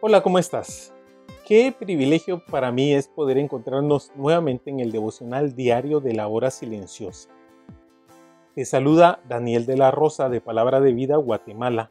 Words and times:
Hola, 0.00 0.22
¿cómo 0.22 0.38
estás? 0.38 0.94
Qué 1.44 1.74
privilegio 1.76 2.40
para 2.44 2.70
mí 2.70 2.94
es 2.94 3.08
poder 3.08 3.36
encontrarnos 3.36 4.12
nuevamente 4.14 4.70
en 4.70 4.78
el 4.78 4.92
devocional 4.92 5.56
diario 5.56 5.98
de 5.98 6.14
la 6.14 6.28
hora 6.28 6.52
silenciosa. 6.52 7.28
Te 8.54 8.64
saluda 8.64 9.20
Daniel 9.28 9.66
de 9.66 9.76
la 9.76 9.90
Rosa 9.90 10.28
de 10.28 10.40
Palabra 10.40 10.78
de 10.78 10.92
Vida, 10.92 11.16
Guatemala. 11.16 11.90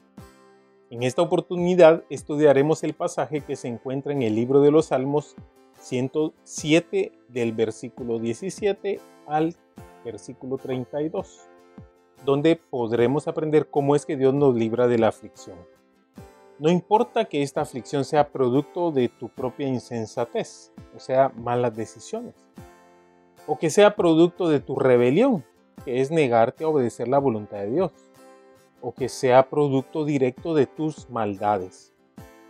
En 0.90 1.04
esta 1.04 1.22
oportunidad 1.22 2.06
estudiaremos 2.10 2.82
el 2.86 2.94
pasaje 2.94 3.42
que 3.42 3.58
se 3.58 3.68
encuentra 3.68 4.14
en 4.14 4.22
el 4.22 4.36
libro 4.36 4.62
de 4.62 4.72
los 4.72 4.86
Salmos 4.86 5.36
107 5.82 7.12
del 7.28 7.52
versículo 7.52 8.20
17 8.20 9.02
al 9.28 9.54
versículo 10.06 10.58
32, 10.58 11.42
donde 12.24 12.56
podremos 12.56 13.28
aprender 13.28 13.70
cómo 13.70 13.98
es 13.98 14.06
que 14.06 14.16
Dios 14.16 14.34
nos 14.34 14.56
libra 14.56 14.88
de 14.88 14.98
la 14.98 15.10
aflicción. 15.10 15.58
No 16.60 16.72
importa 16.72 17.26
que 17.26 17.44
esta 17.44 17.62
aflicción 17.62 18.04
sea 18.04 18.30
producto 18.30 18.92
de 18.92 19.10
tu 19.10 19.30
propia 19.30 19.68
insensatez, 19.68 20.72
o 20.96 21.00
sea, 21.00 21.32
malas 21.36 21.76
decisiones, 21.76 22.34
o 23.46 23.60
que 23.60 23.70
sea 23.70 23.96
producto 23.96 24.50
de 24.50 24.60
tu 24.60 24.76
rebelión, 24.76 25.46
que 25.86 26.02
es 26.02 26.10
negarte 26.10 26.64
a 26.64 26.70
obedecer 26.70 27.08
la 27.08 27.20
voluntad 27.20 27.60
de 27.60 27.70
Dios, 27.70 27.92
o 28.82 28.92
que 28.92 29.08
sea 29.08 29.50
producto 29.50 30.04
directo 30.04 30.56
de 30.56 30.66
tus 30.66 31.08
maldades. 31.12 31.94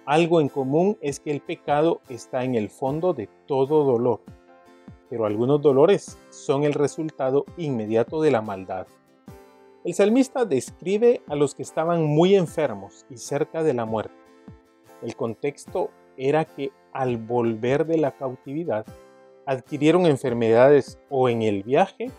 Algo 0.05 0.39
en 0.39 0.47
común 0.47 0.97
es 1.01 1.19
que 1.19 1.31
el 1.31 1.41
pecado 1.41 1.99
está 2.07 2.45
en 2.45 2.55
el 2.55 2.69
fondo 2.69 3.13
de 3.13 3.27
todo 3.45 3.83
dolor, 3.83 4.21
pero 5.09 5.25
algunos 5.25 5.61
dolores 5.61 6.17
son 6.29 6.63
el 6.63 6.73
resultado 6.73 7.43
inmediato 7.57 8.21
de 8.21 8.31
la 8.31 8.41
maldad. 8.41 8.87
El 9.83 9.93
salmista 9.93 10.45
describe 10.45 11.21
a 11.27 11.35
los 11.35 11.55
que 11.55 11.61
estaban 11.63 12.03
muy 12.03 12.35
enfermos 12.35 13.05
y 13.09 13.17
cerca 13.17 13.63
de 13.63 13.73
la 13.73 13.85
muerte. 13.85 14.15
El 15.01 15.15
contexto 15.15 15.91
era 16.17 16.45
que 16.45 16.71
al 16.91 17.17
volver 17.17 17.85
de 17.85 17.97
la 17.97 18.11
cautividad 18.11 18.85
adquirieron 19.45 20.05
enfermedades 20.05 20.99
o 21.09 21.29
en 21.29 21.41
el 21.43 21.63
viaje 21.63 22.11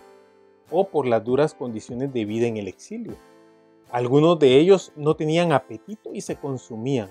o 0.70 0.88
por 0.88 1.06
las 1.06 1.24
duras 1.24 1.54
condiciones 1.54 2.12
de 2.12 2.24
vida 2.24 2.46
en 2.46 2.56
el 2.56 2.68
exilio. 2.68 3.14
Algunos 3.90 4.38
de 4.38 4.56
ellos 4.58 4.92
no 4.96 5.16
tenían 5.16 5.52
apetito 5.52 6.14
y 6.14 6.20
se 6.20 6.36
consumían. 6.36 7.08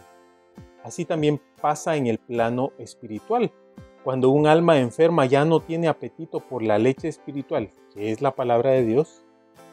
Así 0.84 1.06
también 1.06 1.42
pasa 1.62 1.98
en 1.98 2.08
el 2.08 2.18
plano 2.18 2.72
espiritual. 2.78 3.52
Cuando 4.04 4.30
un 4.30 4.48
alma 4.48 4.80
enferma 4.80 5.26
ya 5.26 5.44
no 5.44 5.60
tiene 5.60 5.88
apetito 5.88 6.40
por 6.40 6.64
la 6.64 6.80
leche 6.80 7.10
espiritual, 7.10 7.72
que 7.94 8.12
es 8.12 8.22
la 8.22 8.32
palabra 8.32 8.72
de 8.72 8.86
Dios, 8.86 9.24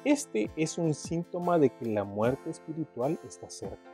este 0.05 0.51
es 0.57 0.79
un 0.79 0.95
síntoma 0.95 1.59
de 1.59 1.71
que 1.71 1.87
la 1.87 2.05
muerte 2.05 2.51
espiritual 2.51 3.19
está 3.27 3.49
cerca. 3.49 3.91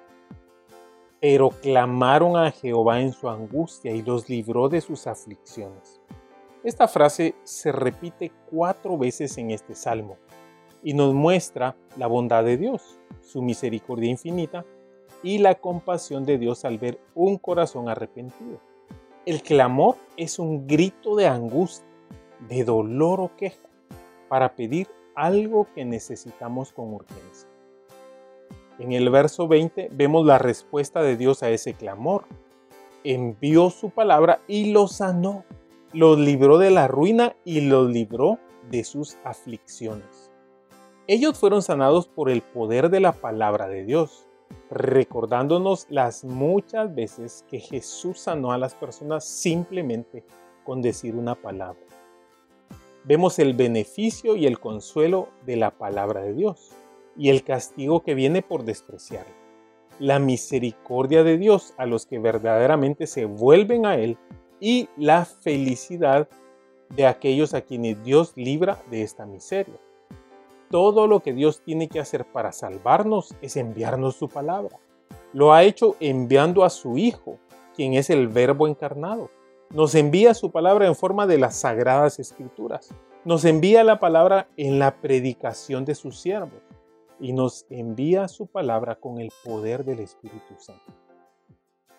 Pero 1.21 1.51
clamaron 1.51 2.37
a 2.37 2.51
Jehová 2.51 3.01
en 3.01 3.12
su 3.12 3.29
angustia 3.29 3.93
y 3.93 4.03
los 4.03 4.29
libró 4.29 4.69
de 4.69 4.81
sus 4.81 5.07
aflicciones. 5.07 6.01
Esta 6.65 6.89
frase 6.89 7.34
se 7.45 7.73
repite 7.73 8.33
cuatro 8.51 8.99
veces 8.99 9.39
en 9.39 9.51
este 9.51 9.75
salmo 9.75 10.17
y 10.83 10.95
nos 10.95 11.15
muestra 11.15 11.77
la 11.97 12.07
bondad 12.07 12.45
de 12.45 12.57
Dios, 12.57 12.99
su 13.21 13.43
misericordia 13.43 14.11
infinita 14.11 14.65
y 15.23 15.39
la 15.39 15.55
compasión 15.55 16.25
de 16.25 16.39
Dios 16.39 16.65
al 16.65 16.79
ver 16.79 17.01
un 17.15 17.39
corazón 17.39 17.89
arrepentido. 17.89 18.61
El 19.27 19.43
clamor 19.43 19.97
es 20.17 20.39
un 20.39 20.67
grito 20.67 21.15
de 21.17 21.27
angustia, 21.27 21.87
de 22.49 22.65
dolor 22.65 23.21
o 23.21 23.37
queja 23.37 23.69
para 24.29 24.55
pedir 24.55 24.89
algo 25.15 25.69
que 25.75 25.84
necesitamos 25.84 26.72
con 26.72 26.94
urgencia. 26.94 27.48
En 28.78 28.93
el 28.93 29.10
verso 29.10 29.47
20 29.47 29.91
vemos 29.93 30.25
la 30.25 30.38
respuesta 30.38 31.03
de 31.03 31.16
Dios 31.16 31.43
a 31.43 31.50
ese 31.50 31.75
clamor. 31.75 32.25
Envió 33.04 33.71
su 33.71 33.91
palabra 33.91 34.41
y 34.48 34.72
los 34.72 34.97
sanó, 34.97 35.44
los 35.93 36.19
libró 36.19 36.59
de 36.59 36.71
la 36.71 36.88
ruina 36.88 37.37
y 37.44 37.62
los 37.62 37.91
libró 37.91 38.38
de 38.71 38.84
sus 38.84 39.19
aflicciones. 39.25 40.31
Ellos 41.06 41.38
fueron 41.38 41.62
sanados 41.62 42.09
por 42.09 42.31
el 42.31 42.41
poder 42.41 42.88
de 42.88 43.00
la 43.00 43.12
palabra 43.12 43.69
de 43.69 43.84
Dios, 43.84 44.27
recordándonos 44.71 45.87
las 45.91 46.25
muchas 46.25 46.94
veces 46.94 47.44
que 47.48 47.59
Jesús 47.59 48.21
sanó 48.21 48.53
a 48.53 48.59
las 48.59 48.75
personas 48.75 49.25
simplemente 49.25 50.25
con 50.65 50.81
decir 50.81 51.16
una 51.16 51.34
palabra 51.34 51.81
vemos 53.10 53.41
el 53.41 53.54
beneficio 53.54 54.37
y 54.37 54.47
el 54.47 54.60
consuelo 54.60 55.31
de 55.44 55.56
la 55.56 55.72
palabra 55.72 56.21
de 56.21 56.32
Dios 56.32 56.71
y 57.16 57.31
el 57.31 57.43
castigo 57.43 58.04
que 58.04 58.15
viene 58.15 58.41
por 58.41 58.62
despreciarla. 58.62 59.34
La 59.98 60.21
misericordia 60.21 61.25
de 61.25 61.37
Dios 61.37 61.75
a 61.76 61.87
los 61.87 62.06
que 62.06 62.21
verdaderamente 62.21 63.09
se 63.09 63.25
vuelven 63.25 63.84
a 63.84 63.97
Él 63.97 64.16
y 64.60 64.88
la 64.97 65.25
felicidad 65.25 66.28
de 66.94 67.09
aquellos 67.09 67.53
a 67.53 67.62
quienes 67.62 68.00
Dios 68.04 68.32
libra 68.37 68.81
de 68.93 69.03
esta 69.03 69.27
miseria. 69.27 69.81
Todo 70.71 71.09
lo 71.09 71.19
que 71.19 71.32
Dios 71.32 71.62
tiene 71.65 71.88
que 71.88 71.98
hacer 71.98 72.25
para 72.27 72.53
salvarnos 72.53 73.34
es 73.42 73.56
enviarnos 73.56 74.15
su 74.15 74.28
palabra. 74.28 74.78
Lo 75.32 75.53
ha 75.53 75.65
hecho 75.65 75.97
enviando 75.98 76.62
a 76.62 76.71
su 76.71 76.97
Hijo, 76.97 77.38
quien 77.75 77.94
es 77.94 78.09
el 78.09 78.28
Verbo 78.28 78.69
encarnado 78.69 79.31
nos 79.73 79.95
envía 79.95 80.35
su 80.35 80.51
palabra 80.51 80.87
en 80.87 80.97
forma 80.97 81.27
de 81.27 81.39
las 81.39 81.57
sagradas 81.57 82.19
escrituras. 82.19 82.93
Nos 83.25 83.45
envía 83.45 83.85
la 83.85 84.01
palabra 84.01 84.49
en 84.57 84.79
la 84.81 85.01
predicación 85.01 85.85
de 85.85 85.95
sus 85.95 86.19
siervos 86.19 86.61
y 87.21 87.33
nos 87.33 87.67
envía 87.71 88.27
su 88.27 88.47
palabra 88.47 88.97
con 88.97 89.21
el 89.21 89.31
poder 89.45 89.85
del 89.85 90.01
Espíritu 90.01 90.55
Santo. 90.59 90.93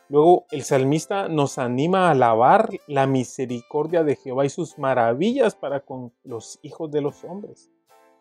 Luego 0.10 0.46
el 0.52 0.64
salmista 0.64 1.30
nos 1.30 1.58
anima 1.58 2.08
a 2.08 2.12
alabar 2.12 2.70
la 2.88 3.08
misericordia 3.08 4.04
de 4.04 4.18
Jehová 4.18 4.46
y 4.46 4.50
sus 4.50 4.78
maravillas 4.78 5.56
para 5.56 5.80
con 5.80 6.12
los 6.26 6.60
hijos 6.64 6.92
de 6.92 7.00
los 7.00 7.24
hombres. 7.24 7.72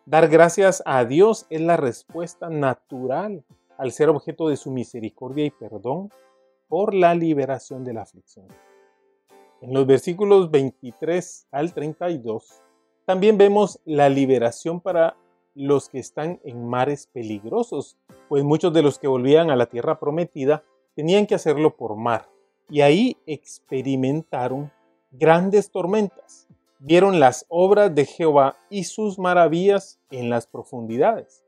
Dar 0.05 0.29
gracias 0.29 0.81
a 0.85 1.03
Dios 1.03 1.45
es 1.49 1.59
la 1.59 1.75
respuesta 1.75 2.49
natural 2.49 3.43
al 3.77 3.91
ser 3.91 4.07
objeto 4.07 4.47
de 4.47 4.55
su 4.55 4.71
misericordia 4.71 5.43
y 5.43 5.51
perdón 5.51 6.09
por 6.69 6.93
la 6.93 7.13
liberación 7.13 7.83
de 7.83 7.93
la 7.93 8.03
aflicción. 8.03 8.47
En 9.61 9.75
los 9.75 9.85
versículos 9.85 10.49
23 10.49 11.47
al 11.51 11.71
32 11.71 12.63
también 13.05 13.37
vemos 13.37 13.79
la 13.85 14.09
liberación 14.09 14.81
para 14.81 15.15
los 15.53 15.87
que 15.87 15.99
están 15.99 16.39
en 16.43 16.67
mares 16.67 17.07
peligrosos, 17.13 17.95
pues 18.27 18.43
muchos 18.43 18.73
de 18.73 18.81
los 18.81 18.97
que 18.97 19.07
volvían 19.07 19.51
a 19.51 19.55
la 19.55 19.67
tierra 19.67 19.99
prometida 19.99 20.63
tenían 20.95 21.27
que 21.27 21.35
hacerlo 21.35 21.75
por 21.75 21.95
mar. 21.95 22.27
Y 22.71 22.81
ahí 22.81 23.17
experimentaron 23.27 24.71
grandes 25.11 25.69
tormentas. 25.69 26.47
Vieron 26.79 27.19
las 27.19 27.45
obras 27.47 27.93
de 27.93 28.05
Jehová 28.05 28.57
y 28.71 28.85
sus 28.85 29.19
maravillas 29.19 29.99
en 30.09 30.31
las 30.31 30.47
profundidades. 30.47 31.43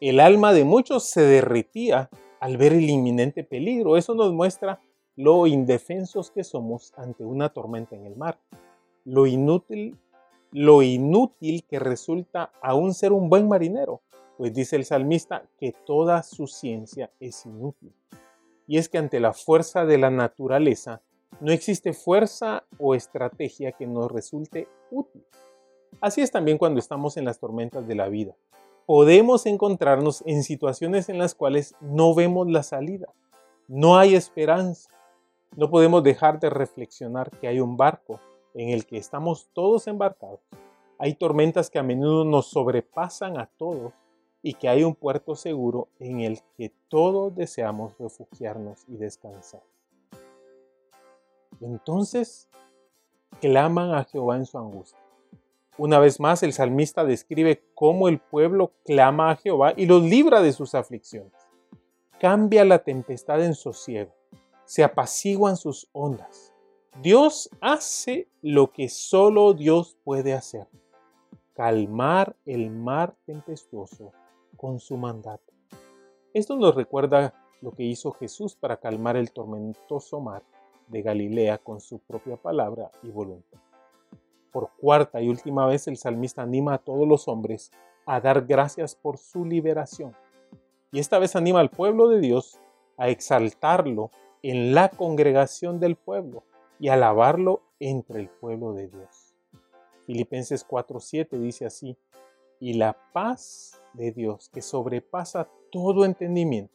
El 0.00 0.20
alma 0.20 0.52
de 0.52 0.64
muchos 0.64 1.04
se 1.04 1.22
derretía 1.22 2.10
al 2.40 2.58
ver 2.58 2.74
el 2.74 2.90
inminente 2.90 3.42
peligro. 3.42 3.96
Eso 3.96 4.14
nos 4.14 4.34
muestra 4.34 4.80
lo 5.16 5.46
indefensos 5.46 6.30
que 6.30 6.44
somos 6.44 6.92
ante 6.96 7.24
una 7.24 7.50
tormenta 7.50 7.94
en 7.94 8.06
el 8.06 8.16
mar, 8.16 8.38
lo 9.04 9.26
inútil, 9.26 9.96
lo 10.50 10.82
inútil 10.82 11.64
que 11.64 11.78
resulta 11.78 12.50
aún 12.62 12.94
ser 12.94 13.12
un 13.12 13.28
buen 13.28 13.48
marinero, 13.48 14.00
pues 14.36 14.52
dice 14.52 14.76
el 14.76 14.84
salmista 14.84 15.44
que 15.58 15.72
toda 15.84 16.22
su 16.22 16.46
ciencia 16.46 17.10
es 17.20 17.46
inútil. 17.46 17.92
Y 18.66 18.78
es 18.78 18.88
que 18.88 18.98
ante 18.98 19.20
la 19.20 19.32
fuerza 19.32 19.84
de 19.84 19.98
la 19.98 20.10
naturaleza 20.10 21.02
no 21.40 21.52
existe 21.52 21.92
fuerza 21.92 22.64
o 22.78 22.94
estrategia 22.94 23.72
que 23.72 23.86
nos 23.86 24.10
resulte 24.10 24.68
útil. 24.90 25.24
Así 26.00 26.20
es 26.20 26.30
también 26.30 26.58
cuando 26.58 26.80
estamos 26.80 27.16
en 27.16 27.24
las 27.24 27.38
tormentas 27.38 27.86
de 27.86 27.94
la 27.94 28.08
vida. 28.08 28.34
Podemos 28.86 29.46
encontrarnos 29.46 30.22
en 30.26 30.42
situaciones 30.42 31.08
en 31.08 31.18
las 31.18 31.34
cuales 31.34 31.74
no 31.80 32.14
vemos 32.14 32.50
la 32.50 32.62
salida, 32.62 33.08
no 33.66 33.96
hay 33.96 34.14
esperanza, 34.14 34.90
no 35.56 35.70
podemos 35.70 36.02
dejar 36.02 36.40
de 36.40 36.50
reflexionar 36.50 37.30
que 37.30 37.48
hay 37.48 37.60
un 37.60 37.76
barco 37.76 38.20
en 38.54 38.70
el 38.70 38.86
que 38.86 38.96
estamos 38.96 39.48
todos 39.52 39.86
embarcados. 39.86 40.40
Hay 40.98 41.14
tormentas 41.14 41.70
que 41.70 41.78
a 41.78 41.82
menudo 41.82 42.24
nos 42.24 42.46
sobrepasan 42.46 43.38
a 43.38 43.46
todos 43.46 43.92
y 44.42 44.54
que 44.54 44.68
hay 44.68 44.84
un 44.84 44.94
puerto 44.94 45.36
seguro 45.36 45.88
en 45.98 46.20
el 46.20 46.40
que 46.56 46.72
todos 46.88 47.34
deseamos 47.34 47.96
refugiarnos 47.98 48.84
y 48.88 48.96
descansar. 48.96 49.62
Entonces 51.60 52.48
claman 53.40 53.94
a 53.94 54.04
Jehová 54.04 54.36
en 54.36 54.46
su 54.46 54.58
angustia. 54.58 54.98
Una 55.76 55.98
vez 55.98 56.20
más, 56.20 56.42
el 56.42 56.52
salmista 56.52 57.04
describe 57.04 57.64
cómo 57.74 58.08
el 58.08 58.20
pueblo 58.20 58.72
clama 58.84 59.30
a 59.30 59.36
Jehová 59.36 59.72
y 59.76 59.86
los 59.86 60.02
libra 60.02 60.40
de 60.40 60.52
sus 60.52 60.74
aflicciones. 60.74 61.32
Cambia 62.20 62.64
la 62.64 62.78
tempestad 62.80 63.44
en 63.44 63.54
sosiego, 63.54 64.14
se 64.64 64.84
apaciguan 64.84 65.56
sus 65.56 65.88
ondas. 65.92 66.52
Dios 67.02 67.50
hace 67.60 68.28
lo 68.40 68.70
que 68.72 68.88
solo 68.88 69.52
Dios 69.52 69.96
puede 70.04 70.32
hacer, 70.32 70.68
calmar 71.54 72.36
el 72.46 72.70
mar 72.70 73.16
tempestuoso 73.26 74.12
con 74.56 74.78
su 74.78 74.96
mandato. 74.96 75.52
Esto 76.32 76.56
nos 76.56 76.74
recuerda 76.74 77.34
lo 77.60 77.72
que 77.72 77.82
hizo 77.82 78.12
Jesús 78.12 78.54
para 78.54 78.76
calmar 78.76 79.16
el 79.16 79.32
tormentoso 79.32 80.20
mar 80.20 80.42
de 80.88 81.02
Galilea 81.02 81.58
con 81.58 81.80
su 81.80 81.98
propia 81.98 82.36
palabra 82.36 82.90
y 83.02 83.10
voluntad. 83.10 83.58
Por 84.52 84.70
cuarta 84.78 85.20
y 85.20 85.28
última 85.28 85.66
vez 85.66 85.88
el 85.88 85.96
salmista 85.96 86.42
anima 86.42 86.74
a 86.74 86.78
todos 86.78 87.08
los 87.08 87.26
hombres 87.26 87.72
a 88.06 88.20
dar 88.20 88.46
gracias 88.46 88.94
por 88.94 89.18
su 89.18 89.44
liberación. 89.44 90.14
Y 90.92 91.00
esta 91.00 91.18
vez 91.18 91.34
anima 91.34 91.60
al 91.60 91.70
pueblo 91.70 92.08
de 92.08 92.20
Dios 92.20 92.60
a 92.96 93.08
exaltarlo 93.08 94.10
en 94.44 94.74
la 94.74 94.90
congregación 94.90 95.80
del 95.80 95.96
pueblo 95.96 96.44
y 96.78 96.88
alabarlo 96.88 97.62
entre 97.80 98.20
el 98.20 98.28
pueblo 98.28 98.74
de 98.74 98.88
Dios. 98.88 99.34
Filipenses 100.04 100.66
4:7 100.68 101.38
dice 101.38 101.64
así, 101.64 101.96
y 102.60 102.74
la 102.74 102.94
paz 103.14 103.80
de 103.94 104.12
Dios 104.12 104.50
que 104.50 104.60
sobrepasa 104.60 105.48
todo 105.72 106.04
entendimiento, 106.04 106.74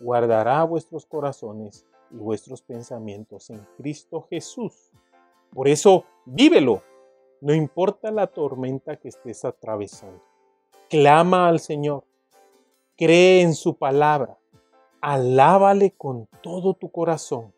guardará 0.00 0.64
vuestros 0.64 1.04
corazones 1.04 1.84
y 2.10 2.16
vuestros 2.16 2.62
pensamientos 2.62 3.50
en 3.50 3.60
Cristo 3.76 4.26
Jesús. 4.30 4.90
Por 5.52 5.68
eso, 5.68 6.06
vívelo, 6.24 6.82
no 7.42 7.52
importa 7.52 8.10
la 8.10 8.28
tormenta 8.28 8.96
que 8.96 9.08
estés 9.08 9.44
atravesando. 9.44 10.22
Clama 10.88 11.48
al 11.48 11.60
Señor, 11.60 12.04
cree 12.96 13.42
en 13.42 13.52
su 13.52 13.76
palabra, 13.76 14.38
alábale 15.04 15.90
con 15.90 16.26
todo 16.42 16.72
tu 16.72 16.90
corazón. 16.90 17.52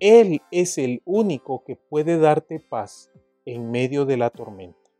Él 0.00 0.42
es 0.50 0.78
el 0.78 1.00
único 1.04 1.62
que 1.62 1.76
puede 1.76 2.18
darte 2.18 2.58
paz 2.58 3.12
en 3.44 3.70
medio 3.70 4.04
de 4.04 4.16
la 4.16 4.30
tormenta. 4.30 4.90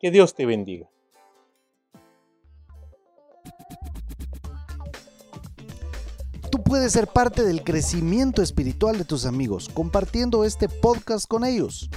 Que 0.00 0.10
Dios 0.10 0.34
te 0.34 0.46
bendiga. 0.46 0.90
puedes 6.64 6.94
ser 6.94 7.06
parte 7.06 7.44
del 7.44 7.62
crecimiento 7.62 8.42
espiritual 8.42 8.98
de 8.98 9.04
tus 9.04 9.24
amigos 9.24 9.70
compartiendo 9.72 10.44
este 10.44 10.68
podcast 10.68 11.28
con 11.28 11.44
ellos. 11.44 11.88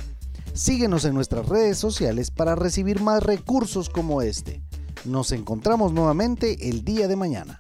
Síguenos 0.53 1.05
en 1.05 1.15
nuestras 1.15 1.49
redes 1.49 1.79
sociales 1.79 2.29
para 2.29 2.53
recibir 2.53 3.01
más 3.01 3.23
recursos 3.23 3.89
como 3.89 4.21
este. 4.21 4.61
Nos 5.05 5.31
encontramos 5.31 5.91
nuevamente 5.91 6.69
el 6.69 6.85
día 6.85 7.07
de 7.07 7.15
mañana. 7.15 7.59